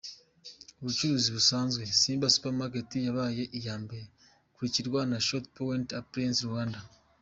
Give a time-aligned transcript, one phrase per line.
[0.79, 4.05] Ubucuruzi busanzwe :Simba Supermarket yabaye iya mbere,
[4.49, 6.79] ikurikirwa na Shot Point Appliances Rwanda.